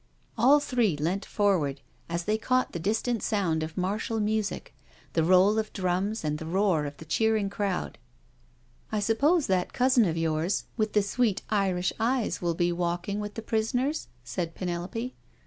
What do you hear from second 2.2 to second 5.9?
they caught the distant sound of martial music, the roll of